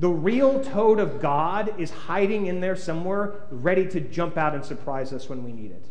The 0.00 0.08
real 0.08 0.64
toad 0.64 0.98
of 0.98 1.20
God 1.20 1.78
is 1.78 1.90
hiding 1.90 2.46
in 2.46 2.60
there 2.60 2.74
somewhere, 2.74 3.34
ready 3.50 3.86
to 3.88 4.00
jump 4.00 4.38
out 4.38 4.54
and 4.54 4.64
surprise 4.64 5.12
us 5.12 5.28
when 5.28 5.44
we 5.44 5.52
need 5.52 5.72
it. 5.72 5.84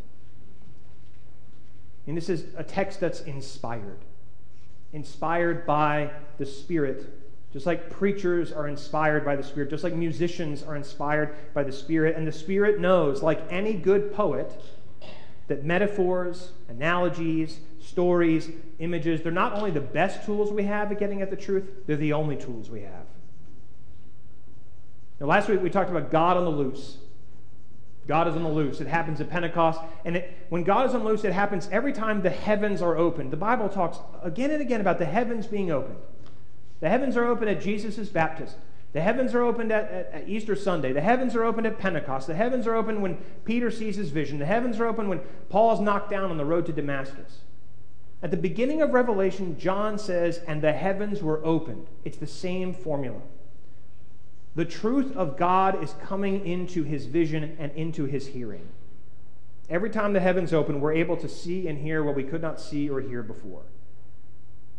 And 2.08 2.18
this 2.18 2.28
is 2.28 2.46
a 2.58 2.63
text 2.63 3.00
that's 3.00 3.22
inspired, 3.22 4.00
inspired 4.94 5.68
by 5.68 6.10
the 6.39 6.46
Spirit. 6.48 7.08
Just 7.54 7.68
like 7.68 7.92
preachers 7.92 8.51
are 8.51 8.68
inspired 8.68 9.24
by 9.24 9.36
the 9.36 9.44
Spirit, 9.44 9.70
just 9.70 9.84
like 9.84 9.94
musicians 9.94 10.63
are 10.63 10.75
inspired 10.75 11.36
by 11.54 11.62
the 11.62 11.72
Spirit. 11.72 12.16
And 12.16 12.25
the 12.25 12.32
Spirit 12.32 12.80
knows, 12.80 13.22
like 13.22 13.44
any 13.51 13.74
good 13.74 14.12
poet, 14.12 14.51
that 15.50 15.63
metaphors, 15.63 16.54
analogies, 16.68 17.60
stories, 17.80 18.50
images, 18.80 19.22
they're 19.22 19.32
not 19.32 19.54
only 19.54 19.70
the 19.70 19.80
best 19.82 20.25
tools 20.25 20.51
we 20.51 20.63
have 20.63 20.92
at 20.92 20.98
getting 20.98 21.22
at 21.22 21.30
the 21.30 21.38
truth, 21.38 21.66
they're 21.86 21.96
the 21.96 22.13
only 22.13 22.38
tools 22.38 22.72
we 22.72 22.82
have. 22.82 23.06
Now, 25.20 25.28
last 25.28 25.50
week 25.50 25.62
we 25.62 25.70
talked 25.70 25.90
about 25.90 26.12
God 26.12 26.38
on 26.38 26.46
the 26.46 26.52
loose. 26.52 26.98
God 28.08 28.28
is 28.28 28.36
on 28.36 28.42
the 28.42 28.50
loose. 28.50 28.82
It 28.82 28.88
happens 28.88 29.22
at 29.22 29.30
Pentecost. 29.30 29.80
And 30.04 30.18
it, 30.18 30.34
when 30.50 30.64
God 30.64 30.88
is 30.88 30.96
on 30.96 31.04
loose, 31.04 31.24
it 31.24 31.34
happens 31.34 31.70
every 31.72 31.94
time 31.94 32.22
the 32.22 32.30
heavens 32.30 32.82
are 32.82 32.98
opened. 32.98 33.32
The 33.32 33.38
Bible 33.38 33.70
talks 33.70 34.00
again 34.24 34.50
and 34.50 34.62
again 34.62 34.82
about 34.82 34.98
the 34.98 35.06
heavens 35.06 35.46
being 35.46 35.70
opened. 35.70 36.00
The 36.80 36.90
heavens 36.90 37.18
are 37.18 37.26
opened 37.26 37.52
at 37.52 37.62
Jesus' 37.62 38.10
baptism. 38.10 38.60
The 38.94 39.02
heavens 39.02 39.36
are 39.36 39.44
opened 39.44 39.72
at, 39.72 39.92
at, 39.92 40.12
at, 40.12 40.30
Easter 40.30 40.56
Sunday. 40.56 40.92
The 40.92 41.02
heavens 41.02 41.36
are 41.36 41.44
opened 41.44 41.68
at 41.68 41.78
Pentecost. 41.78 42.26
The 42.26 42.34
heavens 42.34 42.66
are 42.66 42.74
opened 42.74 43.04
when 43.04 43.18
Peter 43.46 43.70
sees 43.70 43.96
his 43.98 44.10
vision. 44.10 44.40
The 44.40 44.48
heavens 44.48 44.80
are 44.80 44.88
opened 44.88 45.10
when 45.10 45.22
Paul 45.50 45.74
is 45.74 45.80
knocked 45.80 46.10
down 46.10 46.32
on 46.32 46.38
the 46.38 46.46
road 46.46 46.66
to 46.66 46.74
Damascus. 46.74 47.42
At 48.24 48.32
the 48.32 48.38
beginning 48.38 48.82
of 48.82 48.92
Revelation, 48.92 49.60
John 49.60 50.00
says, 50.00 50.42
and 50.48 50.62
the 50.64 50.74
heavens 50.74 51.22
were 51.22 51.46
opened. 51.46 51.88
It's 52.04 52.18
the 52.18 52.26
same 52.26 52.74
formula. 52.74 53.22
The 54.56 54.65
truth 54.65 55.15
of 55.15 55.38
God 55.38 55.84
is 55.84 55.94
coming 56.03 56.46
into 56.46 56.84
his 56.84 57.06
vision 57.06 57.56
and 57.60 57.72
into 57.74 58.06
his 58.06 58.27
hearing. 58.27 58.68
Every 59.70 59.89
time 59.89 60.13
the 60.13 60.20
heavens 60.20 60.53
open, 60.53 60.82
we're 60.82 60.94
able 60.94 61.15
to 61.18 61.29
see 61.29 61.68
and 61.68 61.77
hear 61.77 62.03
what 62.03 62.15
we 62.15 62.24
could 62.24 62.41
not 62.41 62.60
see 62.60 62.89
or 62.89 63.00
hear 63.00 63.22
before. 63.22 63.62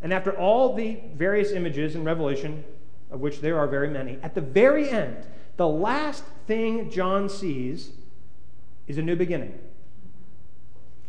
And 0.02 0.12
after 0.12 0.36
all 0.36 0.74
the 0.74 0.98
various 1.14 1.52
images 1.52 1.94
in 1.94 2.04
Revelation, 2.04 2.64
of 3.10 3.20
which 3.20 3.40
there 3.40 3.58
are 3.58 3.68
very 3.68 3.88
many, 3.88 4.18
at 4.22 4.34
the 4.34 4.40
very 4.40 4.88
end, 4.88 5.26
the 5.56 5.68
last 5.68 6.24
thing 6.46 6.90
John 6.90 7.28
sees 7.28 7.90
is 8.88 8.98
a 8.98 9.02
new 9.02 9.14
beginning. 9.14 9.58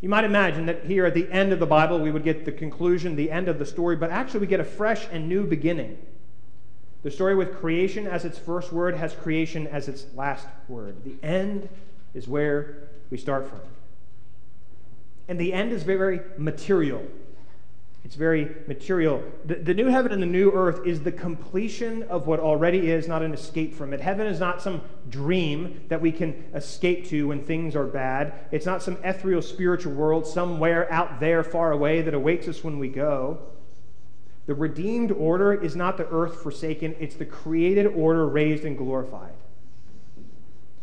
You 0.01 0.09
might 0.09 0.23
imagine 0.23 0.65
that 0.65 0.85
here 0.85 1.05
at 1.05 1.13
the 1.13 1.31
end 1.31 1.53
of 1.53 1.59
the 1.59 1.65
Bible, 1.65 1.99
we 1.99 2.11
would 2.11 2.23
get 2.23 2.43
the 2.43 2.51
conclusion, 2.51 3.15
the 3.15 3.31
end 3.31 3.47
of 3.47 3.59
the 3.59 3.65
story, 3.65 3.95
but 3.95 4.11
actually 4.11 4.41
we 4.41 4.47
get 4.47 4.59
a 4.59 4.65
fresh 4.65 5.07
and 5.11 5.29
new 5.29 5.45
beginning. 5.45 5.97
The 7.03 7.11
story 7.11 7.35
with 7.35 7.55
creation 7.55 8.05
as 8.05 8.25
its 8.25 8.37
first 8.37 8.71
word 8.71 8.95
has 8.95 9.13
creation 9.13 9.67
as 9.67 9.87
its 9.87 10.05
last 10.15 10.47
word. 10.67 11.03
The 11.03 11.15
end 11.25 11.67
is 12.13 12.27
where 12.27 12.89
we 13.09 13.17
start 13.17 13.47
from. 13.47 13.61
And 15.27 15.39
the 15.39 15.53
end 15.53 15.71
is 15.71 15.83
very, 15.83 16.17
very 16.17 16.29
material. 16.37 17.05
It's 18.03 18.15
very 18.15 18.55
material. 18.67 19.23
The, 19.45 19.55
the, 19.55 19.73
new 19.73 19.87
heaven 19.87 20.11
and 20.11 20.21
the 20.21 20.27
new 20.27 20.51
earth 20.51 20.85
is 20.85 21.01
the 21.01 21.11
completion 21.11 22.03
of 22.03 22.25
what 22.25 22.39
already 22.39 22.89
is, 22.89 23.07
not 23.07 23.21
an 23.21 23.33
escape 23.33 23.75
from 23.75 23.93
it. 23.93 24.01
Heaven 24.01 24.25
is 24.25 24.39
not 24.39 24.61
some 24.61 24.81
dream 25.09 25.81
that 25.87 26.01
we 26.01 26.11
can 26.11 26.43
escape 26.55 27.07
to 27.09 27.27
when 27.27 27.43
things 27.43 27.75
are 27.75 27.85
bad. 27.85 28.33
It's 28.51 28.65
not 28.65 28.81
some 28.81 28.97
ethereal 29.03 29.41
spiritual 29.41 29.93
world 29.93 30.25
somewhere 30.25 30.91
out 30.91 31.19
there 31.19 31.43
far 31.43 31.71
away 31.71 32.01
that 32.01 32.13
awaits 32.13 32.47
us 32.47 32.63
when 32.63 32.79
we 32.79 32.89
go. 32.89 33.39
The 34.51 34.55
redeemed 34.55 35.13
order 35.13 35.53
is 35.53 35.77
not 35.77 35.95
the 35.95 36.09
earth 36.09 36.43
forsaken, 36.43 36.93
it's 36.99 37.15
the 37.15 37.23
created 37.23 37.85
order 37.85 38.27
raised 38.27 38.65
and 38.65 38.77
glorified. 38.77 39.31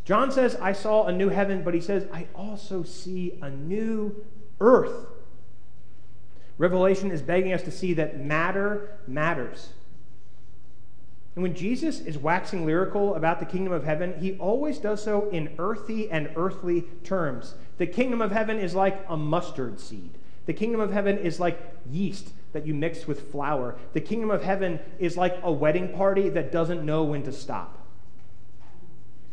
John 0.07 0.33
says, 0.33 0.57
I 0.57 0.73
saw 0.73 1.05
a 1.05 1.13
new 1.13 1.29
heaven, 1.29 1.63
but 1.63 1.75
he 1.75 1.81
says, 1.83 2.07
I 2.11 2.29
also 2.35 2.83
see 2.83 3.39
a 3.43 3.51
new 3.51 4.25
earth. 4.59 5.09
Revelation 6.57 7.11
is 7.11 7.21
begging 7.21 7.53
us 7.53 7.61
to 7.65 7.71
see 7.71 7.93
that 7.93 8.19
matter 8.19 8.97
matters. 9.07 9.75
And 11.35 11.43
when 11.43 11.55
Jesus 11.55 12.01
is 12.01 12.17
waxing 12.17 12.65
lyrical 12.65 13.17
about 13.17 13.39
the 13.39 13.45
kingdom 13.45 13.75
of 13.75 13.85
heaven, 13.85 14.15
he 14.19 14.39
always 14.39 14.79
does 14.79 15.05
so 15.05 15.29
in 15.29 15.51
earthy 15.59 16.11
and 16.11 16.31
earthly 16.37 16.85
terms. 17.05 17.55
The 17.77 17.87
kingdom 17.87 18.23
of 18.23 18.33
heaven 18.33 18.59
is 18.59 18.75
like 18.75 19.05
a 19.11 19.17
mustard 19.19 19.79
seed. 19.79 20.13
The 20.49 20.55
kingdom 20.55 20.81
of 20.81 20.95
heaven 20.95 21.19
is 21.19 21.39
like 21.39 21.61
yeast 21.91 22.31
that 22.55 22.67
you 22.67 22.73
mix 22.73 23.07
with 23.07 23.31
flour. 23.31 23.77
The 23.93 24.01
kingdom 24.01 24.31
of 24.31 24.43
heaven 24.43 24.81
is 24.99 25.15
like 25.15 25.39
a 25.43 25.53
wedding 25.53 25.93
party 25.93 26.31
that 26.31 26.51
doesn't 26.51 26.87
know 26.87 27.05
when 27.05 27.23
to 27.25 27.33
stop. 27.33 27.87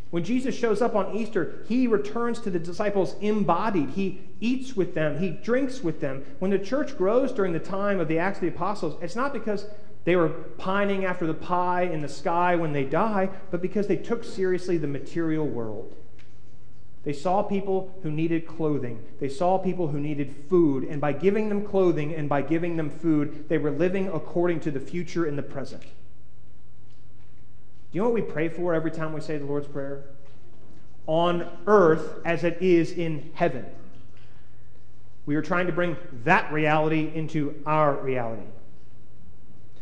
When 0.09 0.25
Jesus 0.25 0.53
shows 0.53 0.81
up 0.81 0.93
on 0.93 1.15
Easter, 1.15 1.63
he 1.69 1.87
returns 1.87 2.41
to 2.41 2.49
the 2.49 2.59
disciples 2.59 3.15
embodied. 3.21 3.91
He 3.91 4.23
eats 4.41 4.75
with 4.75 4.93
them, 4.93 5.17
he 5.19 5.29
drinks 5.29 5.81
with 5.81 6.01
them. 6.01 6.25
When 6.39 6.51
the 6.51 6.59
church 6.59 6.97
grows 6.97 7.31
during 7.31 7.53
the 7.53 7.59
time 7.59 8.01
of 8.01 8.09
the 8.09 8.19
Acts 8.19 8.39
of 8.39 8.41
the 8.41 8.49
Apostles, 8.49 9.01
it's 9.01 9.15
not 9.15 9.31
because 9.31 9.67
they 10.03 10.17
were 10.17 10.27
pining 10.57 11.05
after 11.05 11.25
the 11.25 11.33
pie 11.33 11.83
in 11.83 12.01
the 12.01 12.09
sky 12.09 12.57
when 12.57 12.73
they 12.73 12.83
die, 12.83 13.29
but 13.51 13.61
because 13.61 13.87
they 13.87 13.95
took 13.95 14.25
seriously 14.25 14.77
the 14.77 14.85
material 14.85 15.47
world. 15.47 15.95
They 17.05 17.13
saw 17.13 17.43
people 17.43 17.93
who 18.01 18.09
needed 18.09 18.47
clothing. 18.47 19.05
They 19.19 19.29
saw 19.29 19.59
people 19.59 19.87
who 19.87 19.99
needed 19.99 20.35
food. 20.49 20.83
And 20.85 20.99
by 20.99 21.13
giving 21.13 21.49
them 21.49 21.63
clothing 21.63 22.15
and 22.15 22.27
by 22.27 22.41
giving 22.41 22.77
them 22.77 22.89
food, 22.89 23.47
they 23.47 23.59
were 23.59 23.69
living 23.69 24.07
according 24.07 24.61
to 24.61 24.71
the 24.71 24.79
future 24.79 25.27
in 25.27 25.35
the 25.35 25.43
present. 25.43 25.83
Do 25.83 25.87
you 27.91 28.01
know 28.01 28.09
what 28.09 28.15
we 28.15 28.23
pray 28.23 28.49
for 28.49 28.73
every 28.73 28.89
time 28.89 29.13
we 29.13 29.21
say 29.21 29.37
the 29.37 29.45
Lord's 29.45 29.67
Prayer? 29.67 30.05
On 31.05 31.47
earth 31.67 32.21
as 32.25 32.43
it 32.43 32.57
is 32.59 32.91
in 32.91 33.29
heaven. 33.35 33.67
We 35.27 35.35
are 35.35 35.43
trying 35.43 35.67
to 35.67 35.73
bring 35.73 35.95
that 36.23 36.51
reality 36.51 37.11
into 37.13 37.61
our 37.67 37.95
reality. 37.95 38.47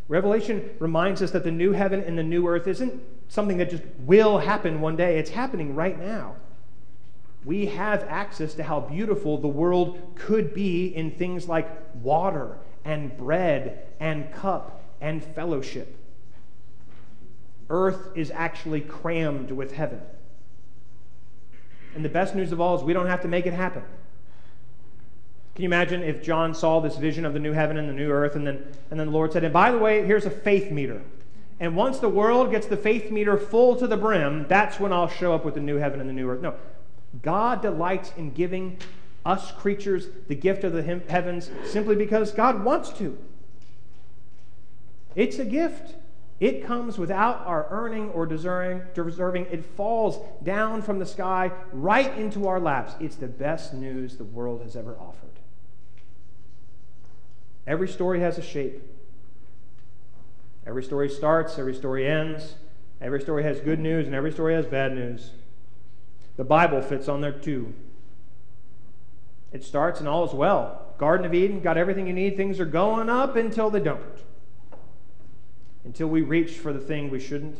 Revelation 0.09 0.69
reminds 0.79 1.21
us 1.21 1.31
that 1.31 1.45
the 1.45 1.51
new 1.51 1.71
heaven 1.71 2.01
and 2.01 2.17
the 2.17 2.23
new 2.23 2.45
earth 2.47 2.67
isn't 2.67 3.01
something 3.29 3.57
that 3.57 3.69
just 3.69 3.83
will 3.99 4.39
happen 4.39 4.81
one 4.81 4.97
day, 4.97 5.17
it's 5.17 5.29
happening 5.29 5.73
right 5.73 5.97
now. 5.97 6.35
We 7.45 7.65
have 7.67 8.03
access 8.03 8.53
to 8.55 8.63
how 8.63 8.79
beautiful 8.79 9.37
the 9.37 9.47
world 9.47 9.99
could 10.15 10.53
be 10.53 10.87
in 10.87 11.11
things 11.11 11.47
like 11.47 11.69
water 12.01 12.57
and 12.85 13.15
bread 13.17 13.85
and 13.99 14.31
cup 14.33 14.81
and 15.01 15.23
fellowship. 15.23 15.97
Earth 17.69 18.09
is 18.15 18.31
actually 18.31 18.81
crammed 18.81 19.51
with 19.51 19.73
heaven. 19.73 20.01
And 21.95 22.03
the 22.03 22.09
best 22.09 22.35
news 22.35 22.51
of 22.51 22.61
all 22.61 22.77
is 22.77 22.83
we 22.83 22.93
don't 22.93 23.07
have 23.07 23.21
to 23.21 23.27
make 23.27 23.45
it 23.45 23.53
happen. 23.53 23.83
Can 25.55 25.63
you 25.63 25.69
imagine 25.69 26.01
if 26.01 26.23
John 26.23 26.55
saw 26.55 26.79
this 26.79 26.97
vision 26.97 27.25
of 27.25 27.33
the 27.33 27.39
new 27.39 27.53
heaven 27.53 27.77
and 27.77 27.87
the 27.87 27.93
new 27.93 28.09
earth, 28.09 28.35
and 28.35 28.47
then, 28.47 28.65
and 28.89 28.99
then 28.99 29.07
the 29.07 29.13
Lord 29.13 29.33
said, 29.33 29.43
And 29.43 29.53
by 29.53 29.71
the 29.71 29.77
way, 29.77 30.03
here's 30.03 30.25
a 30.25 30.31
faith 30.31 30.71
meter. 30.71 31.01
And 31.59 31.75
once 31.75 31.99
the 31.99 32.09
world 32.09 32.49
gets 32.49 32.65
the 32.65 32.77
faith 32.77 33.11
meter 33.11 33.37
full 33.37 33.75
to 33.75 33.85
the 33.85 33.95
brim, 33.95 34.47
that's 34.47 34.79
when 34.79 34.91
I'll 34.91 35.07
show 35.07 35.33
up 35.33 35.45
with 35.45 35.53
the 35.53 35.59
new 35.59 35.77
heaven 35.77 35.99
and 35.99 36.09
the 36.09 36.13
new 36.13 36.27
earth. 36.29 36.41
No. 36.41 36.55
God 37.21 37.61
delights 37.61 38.11
in 38.17 38.31
giving 38.31 38.77
us 39.25 39.51
creatures 39.51 40.07
the 40.27 40.35
gift 40.35 40.63
of 40.63 40.73
the 40.73 40.83
heavens 40.83 41.49
simply 41.65 41.95
because 41.95 42.31
God 42.31 42.63
wants 42.63 42.89
to. 42.93 43.17
It's 45.15 45.39
a 45.39 45.45
gift. 45.45 45.95
It 46.39 46.65
comes 46.65 46.97
without 46.97 47.45
our 47.45 47.67
earning 47.69 48.09
or 48.09 48.25
deserving. 48.25 49.45
It 49.45 49.65
falls 49.77 50.19
down 50.43 50.81
from 50.81 50.99
the 50.99 51.05
sky 51.05 51.51
right 51.71 52.17
into 52.17 52.47
our 52.47 52.59
laps. 52.59 52.95
It's 52.99 53.15
the 53.15 53.27
best 53.27 53.73
news 53.73 54.17
the 54.17 54.23
world 54.25 54.61
has 54.63 54.75
ever 54.75 54.97
offered. 54.99 55.29
Every 57.65 57.87
story 57.87 58.19
has 58.19 58.37
a 58.37 58.41
shape. 58.41 58.81
Every 60.65 60.83
story 60.83 61.09
starts, 61.09 61.57
every 61.57 61.75
story 61.75 62.07
ends. 62.07 62.55
Every 62.99 63.21
story 63.21 63.43
has 63.43 63.59
good 63.59 63.79
news, 63.79 64.05
and 64.05 64.15
every 64.15 64.31
story 64.31 64.53
has 64.53 64.65
bad 64.65 64.95
news. 64.95 65.31
The 66.35 66.43
Bible 66.43 66.81
fits 66.81 67.07
on 67.07 67.21
there 67.21 67.31
too. 67.31 67.73
It 69.51 69.63
starts 69.63 69.99
and 69.99 70.09
all 70.09 70.25
is 70.25 70.33
well. 70.33 70.93
Garden 70.97 71.25
of 71.25 71.33
Eden, 71.33 71.61
got 71.61 71.77
everything 71.77 72.07
you 72.07 72.13
need. 72.13 72.35
Things 72.35 72.59
are 72.59 72.65
going 72.65 73.09
up 73.09 73.35
until 73.35 73.69
they 73.69 73.79
don't. 73.79 74.01
Until 75.85 76.07
we 76.07 76.21
reach 76.21 76.53
for 76.53 76.73
the 76.73 76.79
thing 76.79 77.09
we 77.09 77.19
shouldn't. 77.19 77.57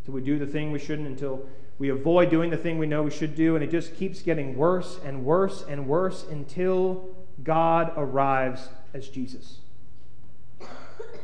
Until 0.00 0.14
we 0.14 0.20
do 0.20 0.38
the 0.38 0.46
thing 0.46 0.70
we 0.70 0.78
shouldn't. 0.78 1.08
Until 1.08 1.46
we 1.78 1.88
avoid 1.88 2.30
doing 2.30 2.50
the 2.50 2.56
thing 2.56 2.78
we 2.78 2.86
know 2.86 3.02
we 3.02 3.10
should 3.10 3.34
do. 3.34 3.56
And 3.56 3.64
it 3.64 3.70
just 3.70 3.96
keeps 3.96 4.22
getting 4.22 4.56
worse 4.56 5.00
and 5.04 5.24
worse 5.24 5.64
and 5.68 5.88
worse 5.88 6.24
until 6.30 7.08
God 7.42 7.92
arrives 7.96 8.68
as 8.94 9.08
Jesus. 9.08 9.58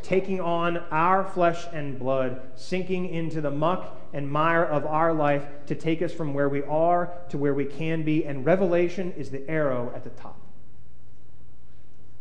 Taking 0.05 0.39
on 0.39 0.77
our 0.91 1.25
flesh 1.25 1.65
and 1.73 1.99
blood, 1.99 2.43
sinking 2.57 3.09
into 3.09 3.41
the 3.41 3.51
muck 3.51 3.99
and 4.13 4.31
mire 4.31 4.63
of 4.63 4.85
our 4.85 5.15
life 5.15 5.47
to 5.65 5.75
take 5.75 6.03
us 6.03 6.13
from 6.13 6.35
where 6.35 6.51
we 6.51 6.63
are 6.65 7.11
to 7.31 7.39
where 7.39 7.55
we 7.55 7.65
can 7.65 8.03
be. 8.03 8.27
And 8.27 8.45
Revelation 8.45 9.15
is 9.17 9.31
the 9.31 9.49
arrow 9.49 9.91
at 9.97 10.05
the 10.05 10.11
top. 10.11 10.39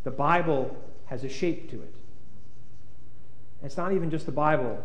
The 0.05 0.11
Bible 0.11 0.77
has 1.07 1.25
a 1.25 1.29
shape 1.29 1.69
to 1.71 1.81
it. 1.81 1.93
It's 3.61 3.75
not 3.75 3.91
even 3.91 4.09
just 4.09 4.25
the 4.27 4.31
Bible. 4.31 4.81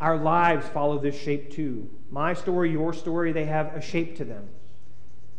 Our 0.00 0.16
lives 0.16 0.66
follow 0.68 0.98
this 0.98 1.20
shape 1.20 1.52
too. 1.52 1.90
My 2.10 2.32
story, 2.32 2.70
your 2.70 2.94
story, 2.94 3.32
they 3.32 3.44
have 3.44 3.76
a 3.76 3.82
shape 3.82 4.16
to 4.16 4.24
them. 4.24 4.48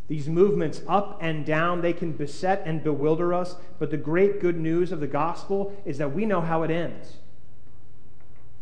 These 0.08 0.28
movements 0.28 0.80
up 0.88 1.18
and 1.20 1.44
down, 1.44 1.82
they 1.82 1.92
can 1.92 2.12
beset 2.12 2.62
and 2.64 2.82
bewilder 2.82 3.34
us, 3.34 3.56
but 3.78 3.90
the 3.90 3.98
great 3.98 4.40
good 4.40 4.58
news 4.58 4.90
of 4.90 5.00
the 5.00 5.06
gospel 5.06 5.76
is 5.84 5.98
that 5.98 6.14
we 6.14 6.24
know 6.24 6.40
how 6.40 6.62
it 6.62 6.70
ends. 6.70 7.18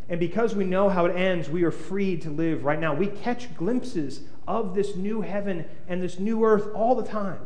And 0.09 0.21
because 0.21 0.55
we 0.55 0.65
know 0.65 0.89
how 0.89 1.07
it 1.07 1.17
ends, 1.17 1.49
we 1.49 1.63
are 1.65 1.71
free 1.71 2.17
to 2.19 2.31
live 2.31 2.65
right 2.65 2.79
now. 2.79 2.95
We 2.95 3.07
catch 3.07 3.57
glimpses 3.57 4.23
of 4.47 4.75
this 4.75 4.97
new 4.97 5.21
heaven 5.21 5.65
and 5.89 6.03
this 6.03 6.19
new 6.19 6.45
earth 6.45 6.69
all 6.75 6.95
the 6.95 7.07
time. 7.07 7.41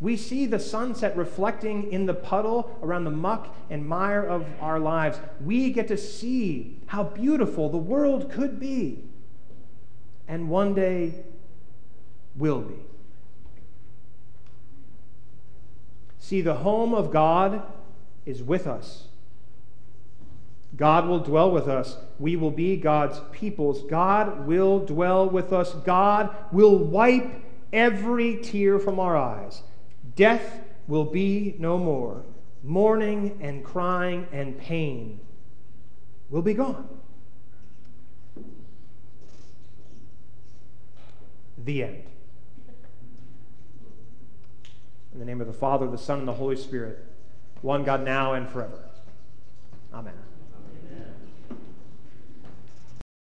We 0.00 0.16
see 0.16 0.46
the 0.46 0.58
sunset 0.58 1.14
reflecting 1.14 1.92
in 1.92 2.06
the 2.06 2.14
puddle 2.14 2.78
around 2.82 3.04
the 3.04 3.10
muck 3.10 3.54
and 3.68 3.86
mire 3.86 4.24
of 4.24 4.46
our 4.60 4.78
lives. 4.78 5.18
We 5.44 5.72
get 5.72 5.88
to 5.88 5.98
see 5.98 6.78
how 6.86 7.04
beautiful 7.04 7.68
the 7.68 7.76
world 7.76 8.30
could 8.30 8.58
be 8.58 9.04
and 10.26 10.48
one 10.48 10.74
day 10.74 11.22
will 12.34 12.60
be. 12.60 12.89
See, 16.30 16.42
the 16.42 16.54
home 16.54 16.94
of 16.94 17.10
God 17.10 17.60
is 18.24 18.40
with 18.40 18.68
us. 18.68 19.08
God 20.76 21.08
will 21.08 21.18
dwell 21.18 21.50
with 21.50 21.66
us. 21.66 21.96
We 22.20 22.36
will 22.36 22.52
be 22.52 22.76
God's 22.76 23.20
peoples. 23.32 23.82
God 23.90 24.46
will 24.46 24.78
dwell 24.78 25.28
with 25.28 25.52
us. 25.52 25.74
God 25.84 26.32
will 26.52 26.78
wipe 26.78 27.28
every 27.72 28.36
tear 28.36 28.78
from 28.78 29.00
our 29.00 29.16
eyes. 29.16 29.64
Death 30.14 30.60
will 30.86 31.04
be 31.04 31.56
no 31.58 31.76
more. 31.76 32.24
Mourning 32.62 33.36
and 33.40 33.64
crying 33.64 34.28
and 34.30 34.56
pain 34.56 35.18
will 36.28 36.42
be 36.42 36.54
gone. 36.54 36.88
The 41.58 41.82
end. 41.82 42.04
In 45.20 45.26
the 45.26 45.32
name 45.32 45.42
of 45.42 45.46
the 45.48 45.52
Father, 45.52 45.86
the 45.86 45.98
Son, 45.98 46.20
and 46.20 46.26
the 46.26 46.32
Holy 46.32 46.56
Spirit, 46.56 47.04
one 47.60 47.84
God 47.84 48.02
now 48.02 48.32
and 48.32 48.48
forever. 48.48 48.88
Amen. 49.92 50.14